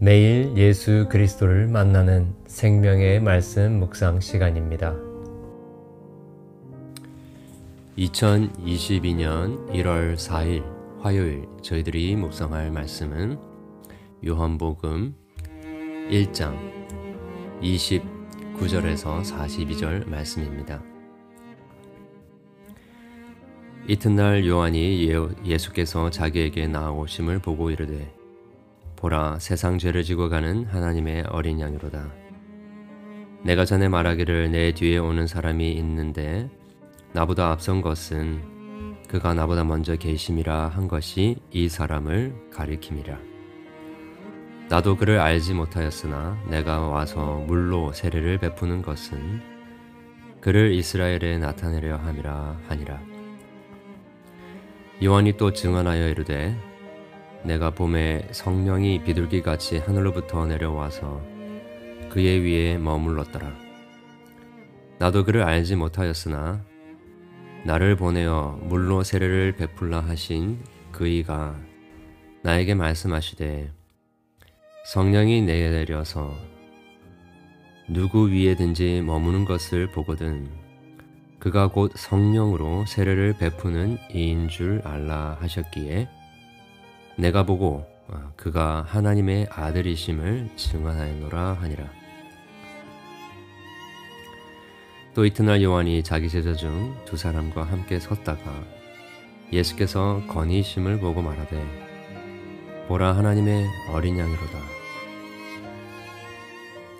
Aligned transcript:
매일 0.00 0.56
예수 0.56 1.08
그리스도를 1.10 1.66
만나는 1.66 2.32
생명의 2.46 3.20
말씀 3.20 3.80
묵상 3.80 4.20
시간입니다. 4.20 4.94
2022년 7.96 9.68
1월 9.72 10.14
4일 10.14 10.62
화요일 11.00 11.48
저희들이 11.62 12.14
묵상할 12.14 12.70
말씀은 12.70 13.40
요한복음 14.24 15.16
1장 16.10 16.56
29절에서 17.60 19.24
42절 19.24 20.08
말씀입니다. 20.08 20.80
이튿날 23.88 24.46
요한이 24.46 25.10
예수께서 25.44 26.08
자기에게 26.10 26.68
나아오심을 26.68 27.40
보고 27.40 27.72
이르되 27.72 28.17
보라 28.98 29.38
세상 29.38 29.78
죄를 29.78 30.02
지고 30.02 30.28
가는 30.28 30.64
하나님의 30.66 31.26
어린 31.28 31.60
양이로다. 31.60 32.12
내가 33.44 33.64
전에 33.64 33.88
말하기를 33.88 34.50
내 34.50 34.72
뒤에 34.72 34.98
오는 34.98 35.28
사람이 35.28 35.70
있는데 35.74 36.50
나보다 37.12 37.52
앞선 37.52 37.80
것은 37.80 38.42
그가 39.08 39.34
나보다 39.34 39.62
먼저 39.62 39.94
계심이라 39.94 40.66
한 40.68 40.88
것이 40.88 41.36
이 41.52 41.68
사람을 41.68 42.50
가리킴이라. 42.52 43.16
나도 44.68 44.96
그를 44.96 45.20
알지 45.20 45.54
못하였으나 45.54 46.36
내가 46.48 46.80
와서 46.80 47.44
물로 47.46 47.92
세례를 47.92 48.38
베푸는 48.38 48.82
것은 48.82 49.40
그를 50.40 50.72
이스라엘에 50.72 51.38
나타내려 51.38 51.98
함이라 51.98 52.62
하니라. 52.66 53.00
요한이 55.04 55.36
또 55.36 55.52
증언하여 55.52 56.08
이르되 56.08 56.67
내가 57.44 57.70
봄에 57.70 58.28
성령이 58.32 59.04
비둘기같이 59.04 59.78
하늘로부터 59.78 60.46
내려와서 60.46 61.22
그의 62.10 62.40
위에 62.40 62.78
머물렀더라. 62.78 63.52
나도 64.98 65.24
그를 65.24 65.42
알지 65.42 65.76
못하였으나 65.76 66.64
나를 67.64 67.96
보내어 67.96 68.58
물로 68.62 69.02
세례를 69.02 69.52
베풀라 69.56 70.00
하신 70.00 70.58
그이가 70.92 71.56
나에게 72.42 72.74
말씀하시되 72.74 73.70
성령이 74.86 75.42
내려서 75.42 76.34
누구 77.88 78.30
위에든지 78.30 79.02
머무는 79.02 79.44
것을 79.44 79.90
보거든 79.90 80.48
그가 81.38 81.68
곧 81.68 81.92
성령으로 81.94 82.84
세례를 82.86 83.34
베푸는 83.38 83.98
이인 84.12 84.48
줄 84.48 84.80
알라 84.84 85.36
하셨기에 85.40 86.08
내가 87.18 87.42
보고 87.44 87.84
어, 88.06 88.32
그가 88.36 88.84
하나님의 88.88 89.48
아들이심을 89.50 90.50
증언하였노라 90.56 91.54
하니라. 91.60 91.84
또 95.14 95.26
이튿날 95.26 95.62
요한이 95.62 96.04
자기 96.04 96.28
제자 96.30 96.54
중 96.54 96.96
두 97.04 97.16
사람과 97.16 97.64
함께 97.64 97.98
섰다가 97.98 98.62
예수께서 99.52 100.22
건의심을 100.28 101.00
보고 101.00 101.20
말하되 101.20 102.86
보라 102.86 103.16
하나님의 103.16 103.66
어린 103.90 104.18
양이로다. 104.18 104.58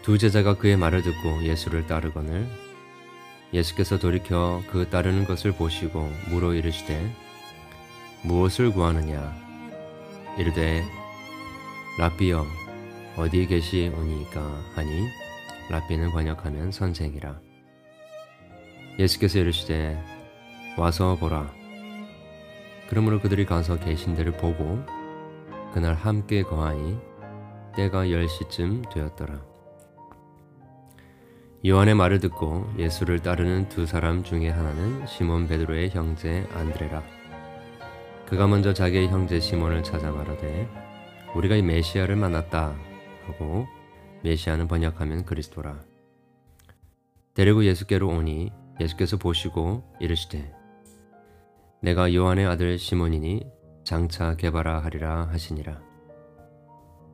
두 0.02 0.18
제자가 0.18 0.54
그의 0.56 0.76
말을 0.76 1.02
듣고 1.02 1.44
예수를 1.44 1.86
따르거늘 1.86 2.48
예수께서 3.52 3.98
돌이켜 3.98 4.62
그 4.70 4.88
따르는 4.90 5.26
것을 5.26 5.52
보시고 5.52 6.10
물어 6.30 6.54
이르시되 6.54 7.14
무엇을 8.24 8.72
구하느냐 8.72 9.47
이르되 10.38 10.84
라비여 11.98 12.46
어디 13.16 13.44
계시오니까 13.46 14.40
하니 14.76 15.08
라비는 15.68 16.12
번역하면 16.12 16.70
선생이라. 16.70 17.40
예수께서 19.00 19.40
이르시되 19.40 20.00
와서 20.76 21.16
보라. 21.16 21.52
그러므로 22.88 23.20
그들이 23.20 23.46
가서 23.46 23.80
계신 23.80 24.14
데를 24.14 24.30
보고 24.30 24.78
그날 25.74 25.94
함께 25.94 26.42
거하니 26.42 26.96
때가 27.74 28.12
열시쯤 28.12 28.82
되었더라. 28.94 29.42
요한의 31.66 31.96
말을 31.96 32.20
듣고 32.20 32.72
예수를 32.78 33.20
따르는 33.20 33.68
두 33.68 33.86
사람 33.86 34.22
중에 34.22 34.50
하나는 34.50 35.04
시몬 35.08 35.48
베드로의 35.48 35.90
형제 35.90 36.46
안드레라 36.54 37.17
그가 38.28 38.46
먼저 38.46 38.74
자기의 38.74 39.08
형제 39.08 39.40
시몬을 39.40 39.82
찾아 39.82 40.10
말하되 40.10 40.68
우리가 41.34 41.56
이 41.56 41.62
메시아를 41.62 42.14
만났다 42.14 42.76
하고 43.24 43.66
메시아는 44.22 44.68
번역하면 44.68 45.24
그리스도라. 45.24 45.82
데리고 47.32 47.64
예수께로 47.64 48.06
오니 48.06 48.52
예수께서 48.80 49.16
보시고 49.16 49.82
이르시되 49.98 50.52
내가 51.80 52.12
요한의 52.12 52.44
아들 52.44 52.76
시몬이니 52.78 53.46
장차 53.82 54.36
개바라 54.36 54.80
하리라 54.80 55.28
하시니라. 55.28 55.80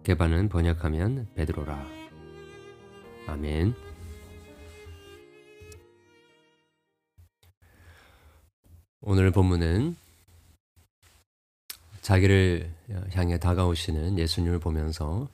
개바는 0.03 0.49
번역하면 0.49 1.29
베드로라. 1.37 1.87
아멘. 3.29 3.73
오늘 9.01 9.31
본문은 9.31 10.03
자기를 12.05 12.71
향해 13.13 13.39
다가오시는 13.39 14.19
예수님을 14.19 14.59
보면서 14.59 15.27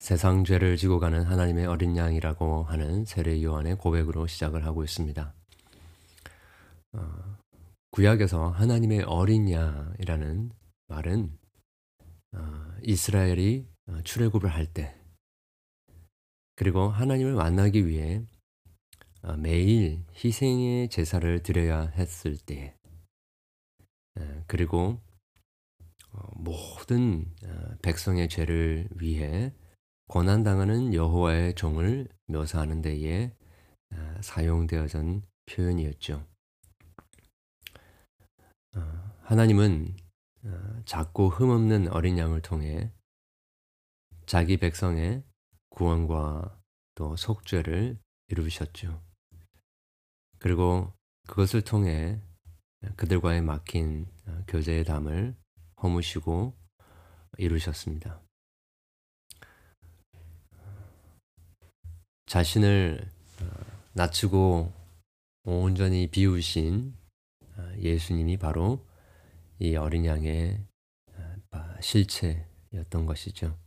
세상 0.00 0.42
죄를 0.42 0.76
지고 0.76 0.98
가는 0.98 1.22
하나님의 1.22 1.64
어린 1.66 1.96
양이라고 1.96 2.64
하는 2.64 3.04
세례 3.04 3.40
요한의 3.40 3.76
고백으로 3.76 4.26
시작을 4.26 4.66
하고 4.66 4.82
있습니다. 4.82 5.32
어, 6.94 7.36
구약에서 7.92 8.48
하나님의 8.48 9.02
어린 9.02 9.48
양이라는 9.48 10.50
말은 10.88 11.38
어, 12.32 12.72
이스라엘이 12.82 13.64
어, 13.86 14.00
출애굽을 14.02 14.50
할 14.50 14.66
때, 14.66 14.96
그리고 16.56 16.88
하나님을 16.88 17.34
만나기 17.34 17.86
위해 17.86 18.24
어, 19.22 19.36
매일 19.36 20.02
희생의 20.16 20.88
제사를 20.88 21.44
드려야 21.44 21.92
했을 21.94 22.36
때, 22.38 22.74
그리고 24.48 24.98
어, 25.00 25.07
모든 26.36 27.26
어, 27.44 27.76
백성의 27.82 28.28
죄를 28.28 28.88
위해 28.96 29.52
고난당하는 30.08 30.94
여호와의 30.94 31.54
종을 31.54 32.08
묘사하는 32.26 32.82
데에 32.82 33.34
어, 33.92 34.14
사용되어진 34.20 35.22
표현이었죠. 35.46 36.26
하나님은 39.22 39.96
작고 40.86 41.28
흠없는 41.28 41.88
어린 41.88 42.16
양을 42.16 42.40
통해 42.40 42.92
자기 44.24 44.56
백성의 44.56 45.22
구원과 45.68 46.58
또 46.94 47.16
속죄를 47.16 47.98
이루셨죠. 48.28 49.02
그리고 50.38 50.94
그것을 51.26 51.62
통해 51.62 52.22
그들과의 52.96 53.42
막힌 53.42 54.06
교제의 54.46 54.84
담을 54.84 55.36
허무시고 55.82 56.56
이루셨습니다. 57.38 58.20
자신을 62.26 63.10
어, 63.40 63.46
낮추고 63.94 64.72
온전히 65.44 66.10
비우신 66.10 66.94
어, 67.56 67.72
예수님이 67.78 68.36
바로 68.36 68.86
이 69.58 69.76
어린 69.76 70.04
양의 70.04 70.62
어, 71.52 71.80
실체였던 71.80 73.06
것이죠. 73.06 73.58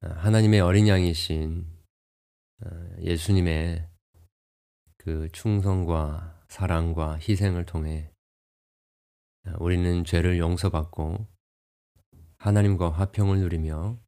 하나님의 0.00 0.60
어린 0.60 0.86
양이신 0.86 1.66
예수님의 3.00 3.88
그 4.98 5.28
충성과 5.32 6.44
사랑과 6.48 7.18
희생을 7.18 7.66
통해 7.66 8.12
우리는 9.58 10.04
죄를 10.04 10.38
용서받고 10.38 11.26
하나님과 12.38 12.90
화평을 12.90 13.38
누리며 13.40 13.98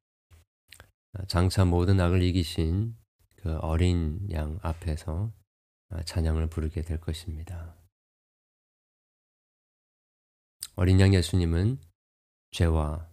장차 1.26 1.64
모든 1.64 2.00
악을 2.00 2.22
이기신 2.22 2.96
그 3.36 3.56
어린 3.58 4.28
양 4.32 4.58
앞에서 4.62 5.32
찬양을 6.04 6.48
부르게 6.48 6.82
될 6.82 7.00
것입니다. 7.00 7.76
어린 10.76 11.00
양 11.00 11.14
예수님은 11.14 11.78
죄와 12.52 13.10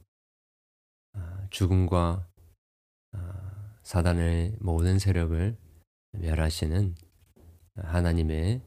아, 1.14 1.48
죽음과 1.50 2.28
아, 3.14 3.78
사단의 3.84 4.58
모든 4.60 5.00
세력을 5.00 5.58
멸하시는 6.12 6.96
하나님의 7.76 8.62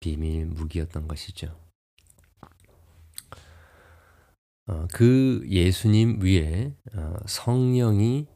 비밀 0.00 0.46
무기였던 0.46 1.08
것이죠. 1.08 1.58
어, 2.42 2.48
그 4.92 5.44
예수님 5.48 6.20
위에 6.22 6.74
어, 6.94 7.14
성령이 7.26 8.26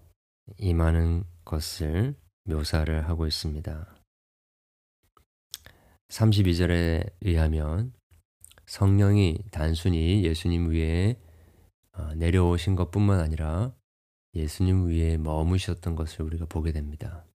임하는 0.58 1.24
것을 1.44 2.14
묘사를 2.44 3.08
하고 3.08 3.26
있습니다. 3.26 3.96
32절에 6.08 7.12
의하면 7.20 7.92
성령이 8.66 9.38
단순히 9.50 10.24
예수님 10.24 10.70
위에 10.70 11.20
어, 11.92 12.14
내려오신 12.14 12.76
것뿐만 12.76 13.20
아니라 13.20 13.74
예수님 14.34 14.86
위에 14.86 15.16
머무셨던 15.16 15.96
것을 15.96 16.22
우리가 16.22 16.46
보게 16.46 16.70
됩니다. 16.72 17.26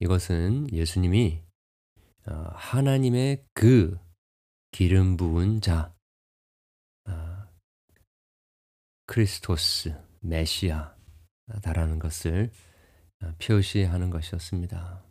이것은 0.00 0.72
예수님이 0.72 1.42
어, 2.26 2.32
하나님의 2.54 3.44
그 3.54 3.98
기름 4.72 5.16
부은 5.16 5.60
자, 5.60 5.94
어, 7.08 7.46
크리스토스, 9.10 9.92
메시아다라는 10.20 11.98
것을 11.98 12.52
표시하는 13.42 14.08
것이었습니다. 14.08 15.04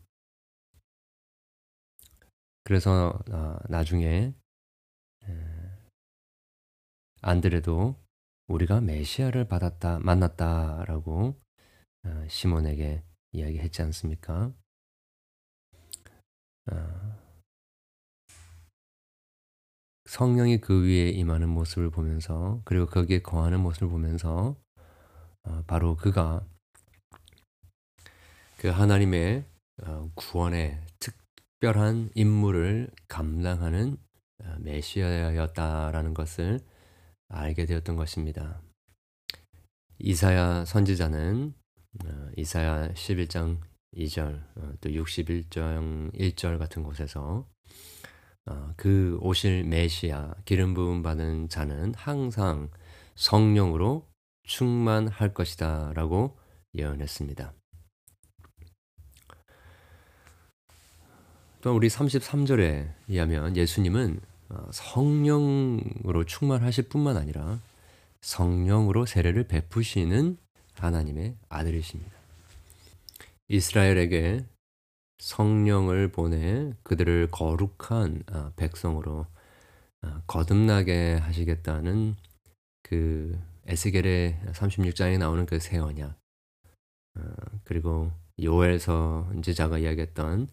그래서 2.64 3.20
나중에 3.68 4.34
안드레도 7.22 8.02
우리가 8.48 8.80
메시아를 8.80 9.50
받았다, 9.50 10.00
만났다라고 10.00 11.38
어, 12.06 12.28
시몬에게 12.30 13.04
이야기했지 13.34 13.82
않습니까? 13.82 14.54
어, 20.10 20.20
성령이 20.20 20.60
그 20.60 20.86
위에 20.86 21.10
임하는 21.10 21.50
모습을 21.50 21.92
보면서 21.92 22.62
그리고 22.66 22.88
거기에 22.88 23.22
거하는 23.22 23.60
모습을 23.60 23.90
보면서 23.90 24.56
어, 25.44 25.64
바로 25.68 25.96
그가 25.96 26.46
그 28.58 28.68
하나님의 28.68 29.46
구원의 30.16 30.82
특별한 31.00 32.10
임무를 32.16 32.90
감당하는 33.08 33.98
메시아였다라는 34.58 36.14
것을 36.14 36.60
알게 37.30 37.66
되었던 37.66 37.96
것입니다. 37.96 38.62
이사야 40.00 40.66
선지자는 40.66 41.54
어, 42.04 42.30
이사야 42.36 42.94
11장 42.94 43.60
2절 43.96 44.44
어, 44.58 44.74
또 44.82 44.90
61장 44.90 46.14
1절 46.14 46.58
같은 46.60 46.84
곳에서 46.84 47.48
어, 47.48 47.99
그 48.76 49.18
오실 49.22 49.64
메시아 49.66 50.34
기름 50.46 50.74
부음 50.74 51.04
받은 51.04 51.50
자는 51.50 51.94
항상 51.96 52.70
성령으로 53.16 54.08
충만할 54.44 55.34
것이다라고 55.34 56.38
예언했습니다. 56.76 57.54
또 61.62 61.76
우리 61.76 61.90
33절에 61.90 62.94
의하면 63.10 63.56
예수님은 63.56 64.22
어, 64.50 64.70
성령으로 64.72 66.24
충만하실 66.26 66.90
뿐만 66.90 67.18
아니라 67.18 67.60
성령으로 68.22 69.06
세례를 69.06 69.44
베푸시는 69.44 70.38
하나님의 70.74 71.36
아들이십니다. 71.50 72.12
이스라엘에게 73.50 74.46
성령을 75.20 76.12
보내 76.12 76.74
그들을 76.84 77.30
거룩한 77.32 78.24
어, 78.32 78.52
백성으로 78.56 79.26
어, 80.02 80.22
거듭나게 80.28 81.16
하시겠다는 81.16 82.16
그 82.84 83.40
에스겔의 83.68 84.42
36장에 84.54 85.18
나오는 85.18 85.46
그 85.46 85.60
새 85.60 85.78
언약 85.78 86.20
그리고 87.64 88.12
요엘서 88.42 89.32
인제자가 89.34 89.80
이야기했던 89.80 90.48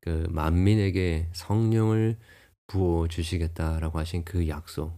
그 0.00 0.26
만민에게 0.30 1.28
성령을 1.32 2.18
부어 2.66 3.08
주시겠다라고 3.08 3.98
하신 3.98 4.24
그 4.24 4.48
약속, 4.48 4.96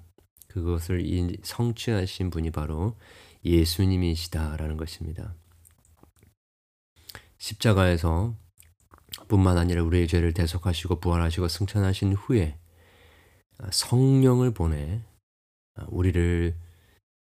그것을 0.49 1.01
성취하신 1.43 2.31
분이 2.31 2.51
바로 2.51 2.97
예수님이시다라는 3.45 4.77
것입니다. 4.77 5.35
십자가에서 7.39 8.37
뿐만 9.29 9.59
아니라 9.59 9.83
우리의 9.83 10.09
죄를 10.09 10.33
대속하시고 10.33 11.01
부활하시고 11.01 11.49
승천하신 11.49 12.15
후에 12.15 12.59
성령을 13.71 14.53
보내 14.53 15.03
우리를 15.89 16.57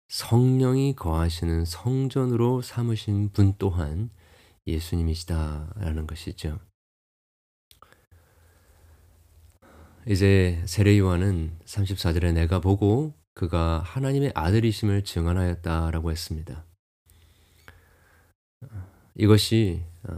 성령이 0.09 0.95
거하시는 0.95 1.65
성전으로 1.65 2.62
삼으신 2.62 3.31
분 3.31 3.53
또한 3.57 4.09
예수님이시다라는 4.65 6.07
것이죠. 6.07 6.59
이제 10.07 10.63
세례 10.65 10.97
요한은 10.97 11.57
34절에 11.65 12.33
내가 12.33 12.59
보고 12.62 13.13
그가 13.33 13.81
하나님의 13.85 14.31
아들이심을 14.35 15.03
증언하였다라고 15.03 16.12
했습니다. 16.12 16.65
이것이 19.15 19.83
어, 20.03 20.15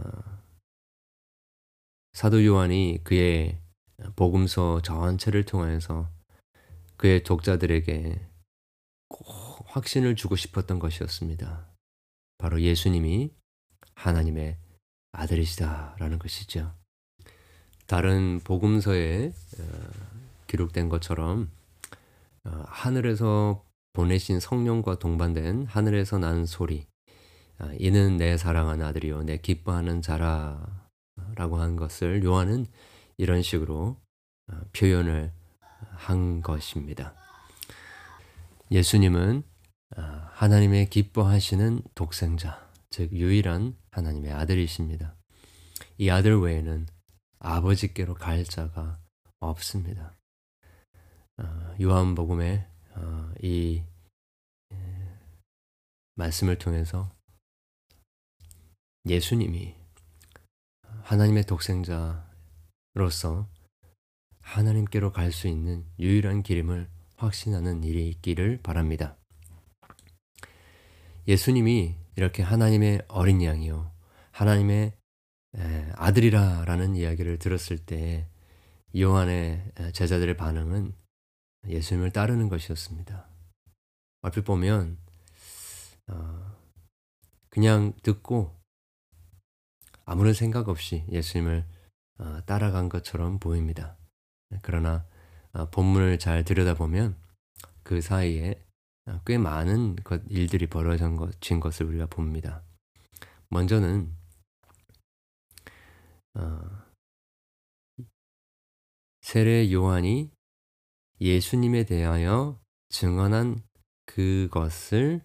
사도 2.12 2.44
요한이 2.44 3.00
그의 3.04 3.58
복음서 4.16 4.80
전체를 4.82 5.44
통하여서 5.44 6.08
그의 6.96 7.22
독자들에게 7.22 8.20
꼭 9.08 9.64
확신을 9.66 10.16
주고 10.16 10.36
싶었던 10.36 10.78
것이었습니다. 10.78 11.66
바로 12.38 12.60
예수님이 12.60 13.30
하나님의 13.94 14.56
아들이시다라는 15.12 16.18
것이죠. 16.18 16.74
다른 17.86 18.40
복음서에 18.40 19.32
어, 19.58 19.62
기록된 20.46 20.88
것처럼 20.88 21.50
어, 22.44 22.62
하늘에서 22.66 23.64
보내신 23.92 24.40
성령과 24.40 24.98
동반된 24.98 25.66
하늘에서 25.66 26.18
난 26.18 26.46
소리 26.46 26.86
아, 27.58 27.72
이는 27.78 28.16
내 28.16 28.36
사랑하는 28.36 28.86
아들이요 28.86 29.24
내 29.24 29.36
기뻐하는 29.36 30.00
자라 30.00 30.79
라고 31.40 31.58
한 31.58 31.74
것을 31.74 32.22
요한은 32.22 32.66
이런 33.16 33.40
식으로 33.40 33.96
어, 34.52 34.60
표현을 34.76 35.32
한 35.92 36.42
것입니다. 36.42 37.14
예수님은 38.70 39.42
하나님의 40.32 40.90
기뻐하시는 40.90 41.80
독생자, 41.94 42.70
즉 42.90 43.10
유일한 43.12 43.74
하나님의 43.90 44.32
아들이십니다. 44.32 45.16
이 45.96 46.10
아들 46.10 46.38
외에는 46.38 46.86
아버지께로 47.38 48.12
갈 48.16 48.44
자가 48.44 49.00
없습니다. 49.38 50.14
어, 51.38 51.74
요한복음의 51.80 52.68
어, 52.96 53.32
이 53.42 53.82
말씀을 56.16 56.58
통해서 56.58 57.10
예수님이 59.06 59.79
하나님의 61.10 61.42
독생자로서 61.42 62.22
하나님께로 64.42 65.10
갈 65.10 65.32
수 65.32 65.48
있는 65.48 65.84
유일한 65.98 66.44
길임을 66.44 66.88
확신하는 67.16 67.82
일이 67.82 68.08
있기를 68.10 68.60
바랍니다. 68.62 69.16
예수님이 71.26 71.96
이렇게 72.14 72.44
하나님의 72.44 73.02
어린 73.08 73.42
양이요, 73.42 73.90
하나님의 74.30 74.92
예, 75.58 75.92
아들이라 75.96 76.64
라는 76.64 76.94
이야기를 76.94 77.40
들었을 77.40 77.78
때 77.78 78.28
요한의 78.96 79.72
제자들의 79.92 80.36
반응은 80.36 80.94
예수님을 81.66 82.12
따르는 82.12 82.48
것이었습니다. 82.48 83.28
얼핏 84.22 84.42
보면 84.42 84.96
어, 86.06 86.56
그냥 87.48 87.94
듣고 88.04 88.59
아무런 90.10 90.34
생각 90.34 90.68
없이 90.68 91.04
예수님을 91.08 91.64
어, 92.18 92.40
따라간 92.44 92.88
것처럼 92.88 93.38
보입니다. 93.38 93.96
그러나 94.60 95.06
어, 95.52 95.70
본문을 95.70 96.18
잘 96.18 96.42
들여다보면 96.42 97.16
그 97.84 98.00
사이에 98.00 98.60
꽤 99.24 99.38
많은 99.38 99.94
일들이 100.28 100.66
벌어진 100.66 101.60
것을 101.60 101.86
우리가 101.86 102.06
봅니다. 102.06 102.64
먼저는 103.50 104.12
어, 106.34 106.60
세례 109.22 109.70
요한이 109.70 110.32
예수님에 111.20 111.84
대하여 111.84 112.60
증언한 112.88 113.62
그것을 114.06 115.24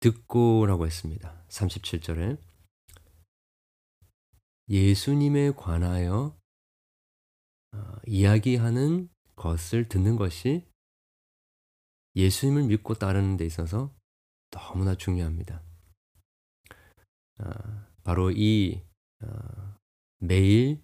듣고라고 0.00 0.86
했습니다. 0.86 1.44
37절에 1.50 2.53
예수님에 4.68 5.52
관하여 5.52 6.36
어, 7.72 7.96
이야기하는 8.06 9.08
것을 9.36 9.88
듣는 9.88 10.16
것이 10.16 10.66
예수님을 12.16 12.64
믿고 12.64 12.94
따르는 12.94 13.36
데 13.36 13.44
있어서 13.44 13.94
너무나 14.50 14.94
중요합니다. 14.94 15.62
아, 17.38 17.88
바로 18.04 18.30
이 18.30 18.82
어, 19.22 19.76
매일 20.18 20.80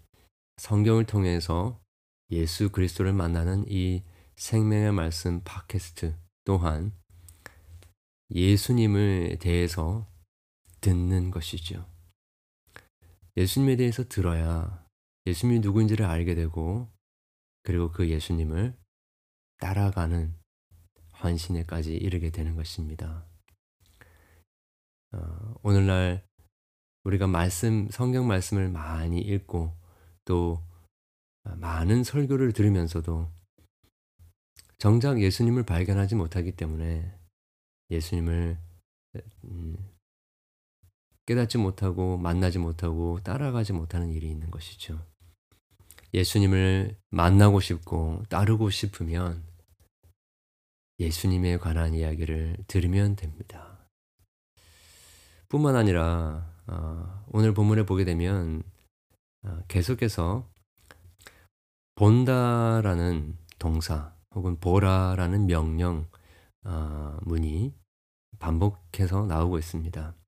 성경을 0.56 1.06
통해서 1.06 1.80
예수 2.30 2.70
그리스도를 2.70 3.12
만나는 3.12 3.64
이 3.68 4.02
생명의 4.36 4.92
말씀 4.92 5.42
팟캐스트 5.44 6.16
또한 6.44 6.92
예수님을 8.30 9.38
대해서 9.40 10.08
듣는 10.80 11.30
것이죠. 11.30 11.86
예수님에 13.36 13.76
대해서 13.76 14.06
들어야 14.08 14.86
예수님이 15.26 15.60
누구인지를 15.60 16.04
알게 16.06 16.34
되고 16.34 16.90
그리고 17.62 17.90
그 17.92 18.08
예수님을 18.08 18.76
따라가는 19.58 20.34
환신에까지 21.12 21.94
이르게 21.94 22.30
되는 22.30 22.56
것입니다. 22.56 23.26
어, 25.12 25.54
오늘날 25.62 26.24
우리가 27.04 27.26
말씀, 27.26 27.88
성경 27.90 28.26
말씀을 28.26 28.68
많이 28.68 29.20
읽고 29.20 29.74
또 30.24 30.62
많은 31.42 32.04
설교를 32.04 32.52
들으면서도 32.52 33.30
정작 34.78 35.20
예수님을 35.20 35.64
발견하지 35.64 36.14
못하기 36.14 36.52
때문에 36.52 37.18
예수님을 37.90 38.58
음, 39.44 39.76
깨닫지 41.30 41.58
못하고 41.58 42.16
만나지 42.16 42.58
못하고 42.58 43.20
따라가지 43.22 43.72
못하는 43.72 44.10
일이 44.10 44.28
있는 44.28 44.50
것이죠. 44.50 44.98
예수님을 46.12 46.96
만나고 47.10 47.60
싶고 47.60 48.24
따르고 48.28 48.70
싶으면 48.70 49.44
예수님에 50.98 51.58
관한 51.58 51.94
이야기를 51.94 52.56
들으면 52.66 53.14
됩니다. 53.14 53.78
뿐만 55.48 55.76
아니라 55.76 56.52
어, 56.66 57.24
오늘 57.28 57.54
본문에 57.54 57.86
보게 57.86 58.04
되면 58.04 58.64
어, 59.44 59.62
계속해서 59.68 60.48
본다라는 61.94 63.38
동사 63.60 64.16
혹은 64.34 64.58
보라라는 64.58 65.46
명령 65.46 66.08
어, 66.64 67.16
문이 67.22 67.72
반복해서 68.40 69.26
나오고 69.26 69.58
있습니다. 69.58 70.19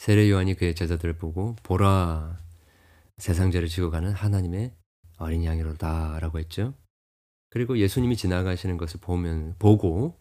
세례 0.00 0.30
요한이 0.30 0.54
그의 0.54 0.74
제자들을 0.74 1.18
보고 1.18 1.56
보라 1.62 2.38
세상 3.18 3.50
죄를 3.50 3.68
지고 3.68 3.90
가는 3.90 4.10
하나님의 4.10 4.72
어린 5.18 5.44
양이로다라고 5.44 6.38
했죠. 6.38 6.72
그리고 7.50 7.76
예수님이 7.76 8.16
지나가시는 8.16 8.78
것을 8.78 8.98
보면 8.98 9.56
보고 9.58 10.18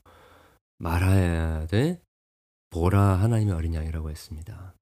말해야 0.80 1.68
돼 1.68 2.02
보라 2.72 3.00
하나님의 3.22 3.54
어린 3.54 3.74
양이라고 3.74 4.10
했습니다. 4.10 4.76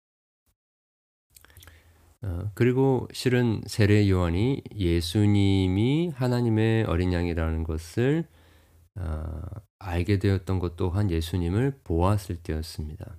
어, 2.23 2.51
그리고 2.55 3.07
실은 3.13 3.61
세례 3.67 4.09
요한이 4.09 4.63
예수님이 4.73 6.09
하나님의 6.15 6.85
어린 6.85 7.13
양이라는 7.13 7.65
것을 7.65 8.25
어, 8.95 9.41
알게 9.77 10.17
되었던 10.17 10.57
것 10.57 10.75
또한 10.75 11.11
예수님을 11.11 11.81
보았을 11.83 12.37
때였습니다. 12.37 13.15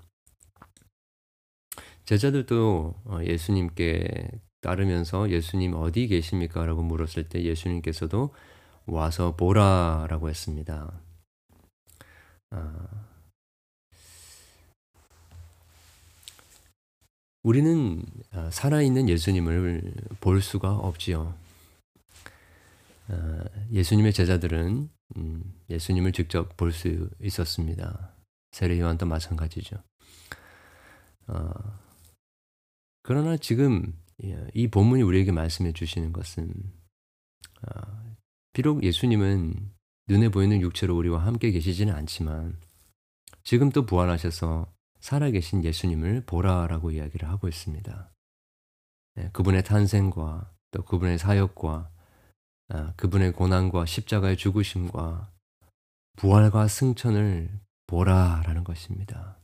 제자들도 2.08 2.94
어, 3.04 3.20
예수님께 3.22 4.30
따르면서 4.62 5.28
예수님 5.28 5.74
어디 5.74 6.06
계십니까? 6.06 6.64
라고 6.64 6.82
물었을 6.82 7.28
때 7.28 7.42
예수님께서도 7.42 8.34
와서 8.86 9.36
보라 9.36 10.06
라고 10.08 10.30
했습니다. 10.30 11.02
아, 12.50 12.88
우리는 17.42 18.02
아, 18.30 18.48
살아있는 18.50 19.10
예수님을 19.10 19.92
볼 20.22 20.40
수가 20.40 20.76
없지요. 20.76 21.34
아, 23.08 23.44
예수님의 23.70 24.14
제자들은 24.14 24.88
음, 25.18 25.54
예수님을 25.68 26.12
직접 26.12 26.56
볼 26.56 26.72
수 26.72 27.10
있었습니다. 27.20 28.14
세례 28.52 28.80
요한도 28.80 29.04
마찬가지죠. 29.04 29.76
어, 33.08 33.14
그러나 33.14 33.38
지금 33.38 33.94
이 34.52 34.68
본문이 34.68 35.02
우리에게 35.02 35.32
말씀해 35.32 35.72
주시는 35.72 36.12
것은 36.12 36.52
어, 37.62 38.14
비록 38.52 38.84
예수님은 38.84 39.72
눈에 40.08 40.28
보이는 40.28 40.60
육체로 40.60 40.94
우리와 40.94 41.24
함께 41.24 41.50
계시지는 41.50 41.94
않지만 41.94 42.60
지금 43.44 43.70
또 43.70 43.86
부활하셔서 43.86 44.70
살아계신 45.00 45.64
예수님을 45.64 46.24
보라라고 46.26 46.90
이야기를 46.90 47.28
하고 47.28 47.48
있습니다. 47.48 48.12
네, 49.14 49.30
그분의 49.32 49.64
탄생과 49.64 50.52
또 50.70 50.84
그분의 50.84 51.18
사역과 51.18 51.90
아, 52.70 52.92
그분의 52.96 53.32
고난과 53.32 53.86
십자가의 53.86 54.36
죽으심과 54.36 55.32
부활과 56.16 56.68
승천을 56.68 57.58
보라라는 57.86 58.64
것입니다. 58.64 59.38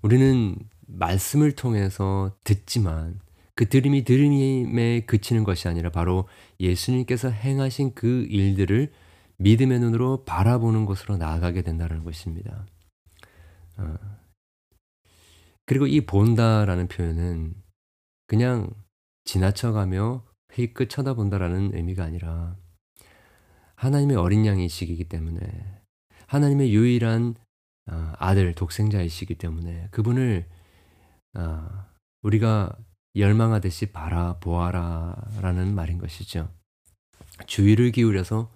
우리는 0.00 0.56
말씀을 0.92 1.52
통해서 1.52 2.36
듣지만 2.44 3.20
그 3.54 3.68
들음이 3.68 4.04
들음에 4.04 5.00
그치는 5.04 5.44
것이 5.44 5.68
아니라 5.68 5.90
바로 5.90 6.28
예수님께서 6.58 7.28
행하신 7.30 7.94
그 7.94 8.26
일들을 8.30 8.92
믿음의 9.38 9.80
눈으로 9.80 10.24
바라보는 10.24 10.86
것으로 10.86 11.16
나아가게 11.16 11.62
된다는 11.62 12.04
것입니다. 12.04 12.66
어. 13.76 13.94
그리고 15.66 15.86
이 15.86 16.04
본다라는 16.06 16.88
표현은 16.88 17.54
그냥 18.26 18.70
지나쳐가며 19.24 20.24
휘끝 20.52 20.90
쳐다본다라는 20.90 21.74
의미가 21.74 22.04
아니라 22.04 22.56
하나님의 23.76 24.16
어린 24.16 24.46
양이시기 24.46 25.04
때문에 25.08 25.40
하나님의 26.26 26.72
유일한 26.72 27.34
어, 27.90 28.12
아들 28.18 28.54
독생자이시기 28.54 29.34
때문에 29.36 29.88
그분을 29.90 30.46
어, 31.34 31.86
우리가 32.22 32.76
열망하듯이 33.14 33.92
바라 33.92 34.38
보아라라는 34.38 35.74
말인 35.74 35.98
것이죠. 35.98 36.52
주의를 37.46 37.92
기울여서 37.92 38.50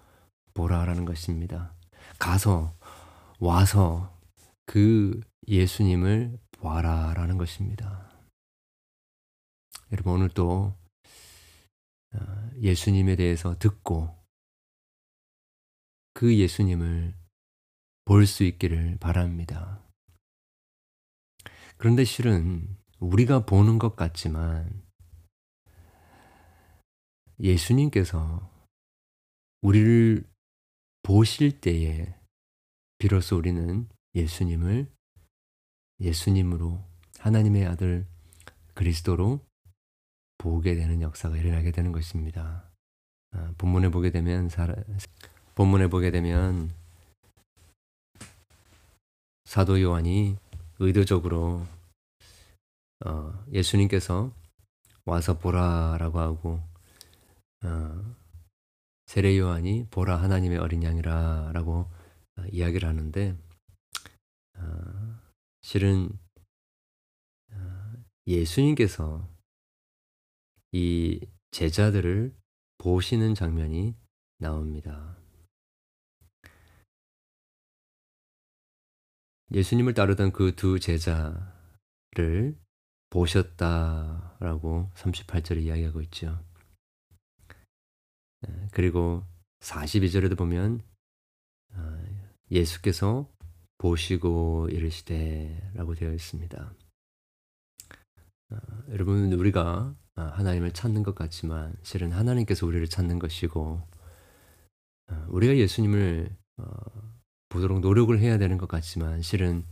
보라라는 0.55 1.05
것입니다. 1.05 1.75
가서 2.19 2.75
와서 3.39 4.19
그 4.65 5.21
예수님을 5.47 6.39
보아라라는 6.53 7.39
것입니다. 7.39 8.11
여러분 9.93 10.15
오늘 10.15 10.29
또 10.31 10.75
어, 12.15 12.51
예수님에 12.61 13.17
대해서 13.17 13.59
듣고 13.59 14.17
그 16.15 16.35
예수님을 16.37 17.15
볼 18.07 18.27
수 18.27 18.45
있기를 18.45 18.97
바랍니다. 18.99 19.86
그런데 21.77 22.05
실은 22.05 22.77
우리가 22.99 23.45
보는 23.45 23.79
것 23.79 23.97
같지만 23.97 24.83
예수님께서 27.39 28.51
우리를 29.63 30.25
보실 31.03 31.61
때에 31.61 32.15
비로소 32.99 33.37
우리는 33.37 33.89
예수님을 34.15 34.91
예수님으로 36.01 36.83
하나님의 37.19 37.67
아들 37.67 38.07
그리스도로 38.75 39.41
보게 40.39 40.75
되는 40.75 41.01
역사가 41.03 41.37
일어나게 41.37 41.73
되는 41.73 41.93
것입니다. 41.93 42.71
아, 43.33 43.53
본문에 43.59 43.91
보게 43.91 44.11
되면 44.11 44.49
본문에 45.55 45.89
보게 45.89 46.11
되면 46.11 46.71
사도 49.45 49.81
요한이 49.81 50.37
의도적으로 50.79 51.67
어, 53.05 53.45
예수님께서 53.53 54.33
와서 55.05 55.39
보라라고 55.39 56.19
하고 56.19 56.61
어, 57.65 58.17
세례 59.07 59.39
요한이 59.39 59.87
보라 59.91 60.17
하나님의 60.21 60.59
어린 60.59 60.83
양이라라고 60.83 61.73
어, 61.73 62.45
이야기를 62.51 62.89
하는데 62.89 63.37
어, 64.59 65.21
실은 65.63 66.11
어, 67.53 67.93
예수님께서 68.27 69.29
이 70.73 71.21
제자들을 71.53 72.35
보시는 72.79 73.35
장면이 73.35 73.95
나옵니다. 74.39 75.16
예수님을 79.57 79.95
따르던 79.95 80.33
그 80.33 80.55
두 80.55 80.79
제자를 80.79 82.59
보셨다라고 83.09 84.91
38절에 84.95 85.63
이야기하고 85.63 86.03
있죠. 86.03 86.45
예, 88.47 88.69
그리고 88.73 89.25
42절에도 89.61 90.37
보면 90.37 90.83
예수께서 92.51 93.33
보시고 93.79 94.69
이르시되라고 94.71 95.95
되어 95.95 96.13
있습니다. 96.13 96.75
어, 98.51 98.57
여러분 98.91 99.33
우리가 99.33 99.97
어, 100.17 100.23
하나님을 100.23 100.73
찾는 100.73 101.03
것 101.03 101.15
같지만 101.15 101.75
실은 101.83 102.13
하나님께서 102.13 102.67
우리를 102.67 102.87
찾는 102.89 103.19
것이고 103.19 103.83
어, 105.09 105.27
우리가 105.29 105.57
예수님을 105.57 106.37
어, 106.59 107.16
보도록 107.57 107.81
노력을 107.81 108.19
해야 108.19 108.37
되는 108.37 108.59
것 108.59 108.69
같지만 108.69 109.23
실은 109.23 109.65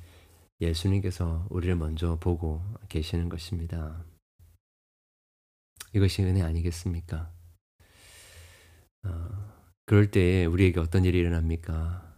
예수님께서 0.58 1.46
우리를 1.50 1.76
먼저 1.76 2.18
보고 2.18 2.62
계시는 2.88 3.28
것입니다. 3.28 4.02
이것이 5.92 6.22
은혜 6.22 6.40
아니겠습니까? 6.40 7.30
어, 9.04 9.28
그럴 9.84 10.10
때 10.10 10.46
우리에게 10.46 10.80
어떤 10.80 11.04
일이 11.04 11.18
일어납니까? 11.18 12.16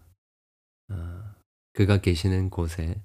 어, 0.90 1.34
그가 1.72 2.00
계시는 2.00 2.50
곳에 2.50 3.02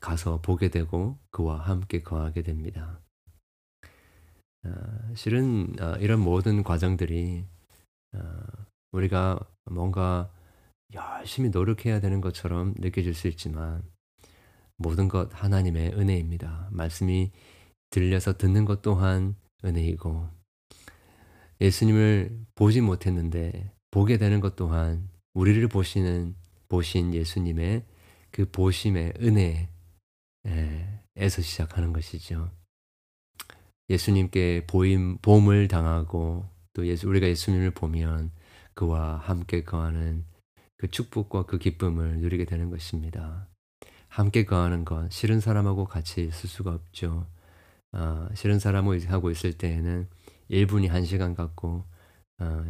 가서 0.00 0.40
보게 0.40 0.70
되고 0.70 1.20
그와 1.30 1.60
함께 1.60 2.02
거하게 2.02 2.42
됩니다. 2.42 3.00
어, 4.64 5.14
실은 5.14 5.80
어, 5.80 5.94
이런 6.00 6.18
모든 6.18 6.64
과정들이 6.64 7.46
어, 8.14 8.42
우리가 8.90 9.38
뭔가 9.66 10.32
열심히 10.92 11.50
노력해야 11.50 12.00
되는 12.00 12.20
것처럼 12.20 12.74
느껴질 12.78 13.14
수 13.14 13.28
있지만 13.28 13.82
모든 14.76 15.08
것 15.08 15.28
하나님의 15.32 15.92
은혜입니다. 15.92 16.68
말씀이 16.72 17.30
들려서 17.90 18.36
듣는 18.36 18.64
것 18.64 18.82
또한 18.82 19.34
은혜이고 19.64 20.28
예수님을 21.60 22.46
보지 22.54 22.80
못했는데 22.80 23.72
보게 23.90 24.16
되는 24.16 24.40
것 24.40 24.56
또한 24.56 25.08
우리를 25.34 25.66
보시는 25.68 26.34
보신 26.68 27.12
예수님의 27.12 27.84
그 28.30 28.50
보심의 28.50 29.14
은혜에서 29.20 29.68
시작하는 31.42 31.92
것이죠. 31.92 32.50
예수님께 33.90 34.66
보임 34.66 35.18
보험을 35.18 35.68
당하고 35.68 36.48
또 36.72 36.86
예수 36.86 37.08
우리가 37.08 37.26
예수님을 37.26 37.72
보면 37.72 38.30
그와 38.74 39.16
함께 39.16 39.64
거하는 39.64 40.24
그 40.80 40.90
축복과 40.90 41.42
그 41.42 41.58
기쁨을 41.58 42.20
누리게 42.20 42.46
되는 42.46 42.70
것입니다. 42.70 43.46
함께 44.08 44.46
거하는 44.46 44.86
것 44.86 45.12
싫은 45.12 45.40
사람하고 45.40 45.84
같이 45.84 46.24
있을 46.24 46.48
수가 46.48 46.72
없죠. 46.72 47.26
어, 47.92 48.26
싫은 48.34 48.58
사람하고 48.60 49.30
있을 49.30 49.52
때에는 49.58 50.08
1분이 50.50 50.88
1시간 50.88 51.36
같고 51.36 51.84
어, 52.38 52.64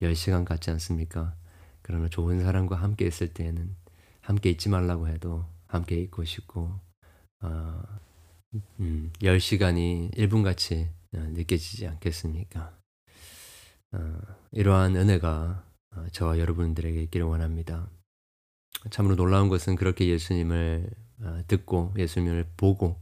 10시간 0.00 0.46
같지 0.46 0.70
않습니까? 0.70 1.36
그러나 1.82 2.08
좋은 2.08 2.42
사람과 2.42 2.76
함께 2.76 3.06
있을 3.06 3.34
때에는 3.34 3.76
함께 4.22 4.48
있지 4.48 4.70
말라고 4.70 5.08
해도 5.08 5.44
함께 5.66 5.96
있고 5.96 6.24
싶고 6.24 6.80
어, 7.42 7.82
음, 8.80 9.12
10시간이 9.20 10.16
1분 10.16 10.42
같이 10.42 10.88
어, 11.14 11.18
느껴지지 11.18 11.86
않겠습니까? 11.86 12.78
어, 13.92 14.18
이러한 14.52 14.96
은혜가 14.96 15.28
어, 15.28 15.67
저와 16.12 16.38
여러분들에게 16.38 17.02
있기를 17.04 17.26
원합니다. 17.26 17.88
참으로 18.90 19.16
놀라운 19.16 19.48
것은 19.48 19.76
그렇게 19.76 20.08
예수님을 20.08 20.88
어, 21.20 21.42
듣고 21.48 21.92
예수님을 21.96 22.46
보고 22.56 23.00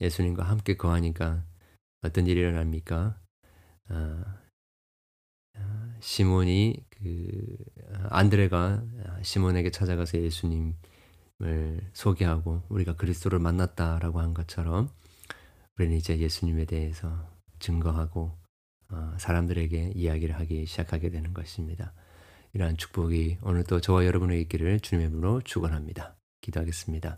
예수님과 0.00 0.42
함께 0.42 0.76
거하니까 0.76 1.44
어떤 2.02 2.26
일이 2.26 2.40
일어납니까? 2.40 3.20
어, 3.90 4.24
어, 5.56 5.94
시몬이 6.00 6.84
그 6.90 7.56
안드레가 8.10 8.82
시몬에게 9.22 9.70
찾아가서 9.70 10.18
예수님을 10.18 10.74
소개하고 11.92 12.62
우리가 12.68 12.96
그리스도를 12.96 13.38
만났다라고 13.38 14.20
한 14.20 14.34
것처럼 14.34 14.90
우리는 15.76 15.96
이제 15.96 16.18
예수님에 16.18 16.64
대해서 16.64 17.28
증거하고 17.58 18.36
어, 18.90 19.14
사람들에게 19.18 19.92
이야기를 19.94 20.34
하기 20.36 20.66
시작하게 20.66 21.10
되는 21.10 21.34
것입니다. 21.34 21.92
이러한 22.58 22.76
축복이 22.76 23.38
오늘도 23.42 23.80
저와 23.80 24.04
여러분의 24.04 24.40
있기를 24.42 24.80
주님의 24.80 25.10
이름으로 25.10 25.42
축원합니다. 25.42 26.16
기도하겠습니다. 26.40 27.16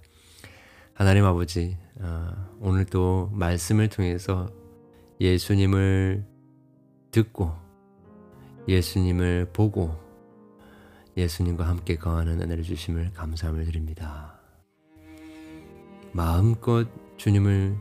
하나님 0.92 1.24
아버지, 1.24 1.79
어, 1.98 2.59
오늘도 2.61 3.31
말씀을 3.33 3.88
통해서 3.88 4.53
예수님을 5.18 6.26
듣고 7.11 7.55
예수님을 8.68 9.48
보고 9.55 9.98
예수님과 11.16 11.66
함께 11.66 11.96
거하는 11.96 12.42
은혜를 12.42 12.62
주심을 12.62 13.14
감사함을 13.14 13.64
드립니다. 13.64 14.38
마음껏 16.12 16.87
주님을 17.16 17.79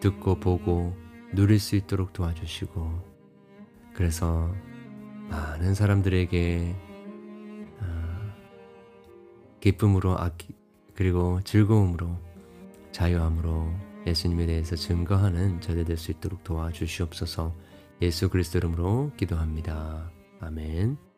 듣고 0.00 0.40
보고 0.40 0.96
누릴 1.36 1.60
수 1.60 1.76
있도록 1.76 2.12
도와주시고 2.12 3.10
그래서 3.94 4.52
많은 5.30 5.74
사람들에게 5.74 6.76
어, 7.80 7.84
기쁨으로 9.60 10.18
아끼 10.18 10.54
그리고 10.94 11.40
즐거움으로 11.44 12.16
자유함으로 12.92 13.72
예수님에 14.06 14.46
대해서 14.46 14.76
증거하는 14.76 15.60
저들 15.60 15.84
될 15.84 15.96
수 15.96 16.10
있도록 16.10 16.42
도와주시옵소서 16.44 17.54
예수 18.02 18.28
그리스도 18.30 18.58
이름으로 18.58 19.12
기도합니다. 19.16 20.10
아멘. 20.40 21.09